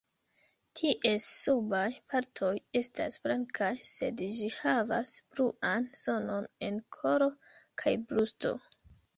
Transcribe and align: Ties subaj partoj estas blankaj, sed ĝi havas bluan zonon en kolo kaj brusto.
Ties 0.77 1.25
subaj 1.41 1.89
partoj 2.13 2.49
estas 2.81 3.19
blankaj, 3.27 3.69
sed 3.91 4.23
ĝi 4.39 4.49
havas 4.63 5.15
bluan 5.35 5.89
zonon 6.07 6.51
en 6.71 6.81
kolo 6.99 7.29
kaj 7.85 7.99
brusto. 8.09 8.57